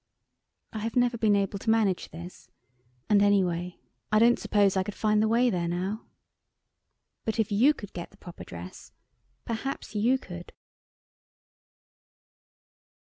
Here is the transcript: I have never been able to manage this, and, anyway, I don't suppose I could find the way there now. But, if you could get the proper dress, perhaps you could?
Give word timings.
I 0.73 0.79
have 0.79 0.95
never 0.95 1.15
been 1.15 1.35
able 1.35 1.59
to 1.59 1.69
manage 1.69 2.09
this, 2.09 2.49
and, 3.07 3.21
anyway, 3.21 3.77
I 4.11 4.17
don't 4.17 4.39
suppose 4.39 4.75
I 4.75 4.81
could 4.81 4.95
find 4.95 5.21
the 5.21 5.27
way 5.27 5.51
there 5.51 5.67
now. 5.67 6.07
But, 7.23 7.37
if 7.37 7.51
you 7.51 7.75
could 7.75 7.93
get 7.93 8.09
the 8.09 8.17
proper 8.17 8.43
dress, 8.43 8.93
perhaps 9.45 9.93
you 9.93 10.17
could? 10.17 10.53